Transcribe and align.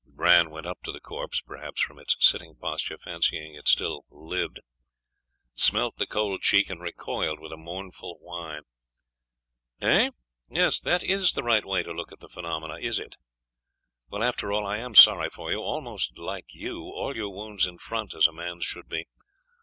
Bran 0.11 0.49
went 0.49 0.65
up 0.65 0.81
to 0.81 0.91
the 0.91 0.99
corpse 0.99 1.41
perhaps 1.41 1.79
from 1.79 1.99
its 1.99 2.17
sitting 2.19 2.55
posture 2.55 2.97
fancying 2.97 3.53
it 3.53 3.67
still 3.67 4.03
living 4.09 4.55
smelt 5.53 5.97
the 5.97 6.07
cold 6.07 6.41
cheek, 6.41 6.71
and 6.71 6.81
recoiled 6.81 7.39
with 7.39 7.51
a 7.51 7.55
mournful 7.57 8.17
whine. 8.19 8.63
'Eh? 9.79 10.09
That 10.49 11.03
is 11.03 11.33
the 11.33 11.43
right 11.43 11.63
way 11.67 11.83
to 11.83 11.93
look 11.93 12.11
at 12.11 12.19
the 12.19 12.29
phenomena, 12.29 12.79
is 12.79 12.97
it? 12.97 13.15
Well, 14.09 14.23
after 14.23 14.51
all, 14.51 14.65
I 14.65 14.77
am 14.77 14.95
sorry 14.95 15.29
for 15.29 15.51
you.... 15.51 15.59
almost 15.59 16.17
like 16.17 16.45
you.... 16.49 16.81
All 16.85 17.15
your 17.15 17.29
wounds 17.29 17.67
in 17.67 17.77
front, 17.77 18.15
as 18.15 18.25
a 18.25 18.33
man's 18.33 18.65
should 18.65 18.89
be. 18.89 19.05